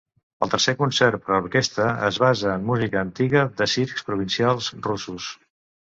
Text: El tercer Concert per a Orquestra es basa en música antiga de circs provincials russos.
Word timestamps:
El 0.45 0.51
tercer 0.53 0.73
Concert 0.79 1.21
per 1.27 1.35
a 1.35 1.37
Orquestra 1.43 1.91
es 2.09 2.19
basa 2.25 2.55
en 2.55 2.67
música 2.73 3.05
antiga 3.09 3.47
de 3.63 3.71
circs 3.79 4.11
provincials 4.13 4.77
russos. 4.93 5.35